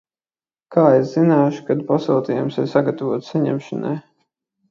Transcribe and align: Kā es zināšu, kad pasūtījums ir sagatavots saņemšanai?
Kā 0.75 0.85
es 1.01 1.11
zināšu, 1.17 1.65
kad 1.67 1.83
pasūtījums 1.91 2.57
ir 2.63 2.67
sagatavots 2.73 3.29
saņemšanai? 3.35 3.95